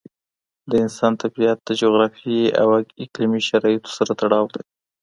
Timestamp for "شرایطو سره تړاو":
3.49-4.45